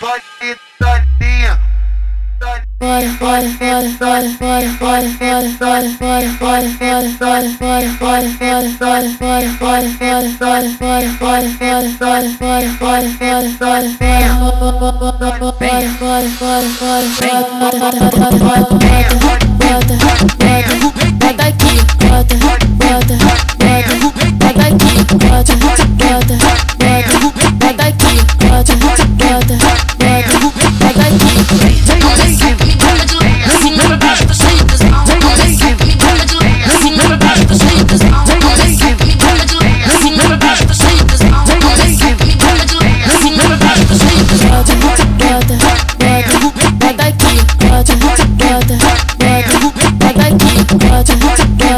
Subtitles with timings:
[0.00, 0.30] Bang.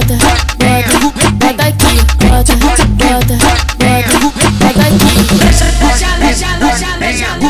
[0.00, 0.16] bota,
[0.58, 1.96] bota, bota aqui,
[2.26, 3.36] bota, bota, bota,
[4.58, 5.10] bota aqui.
[5.38, 7.49] Deixa, deixa, deixa, deixa, deixa.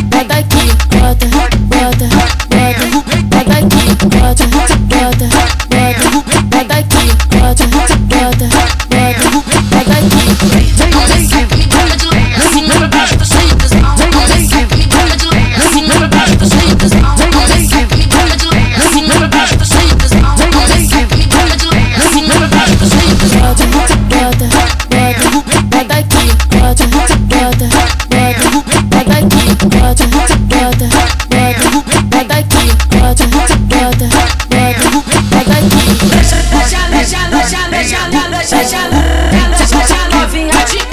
[37.71, 38.95] ela, deixa ela, deixa ela,
[39.33, 40.90] ela, deixa ela novinha.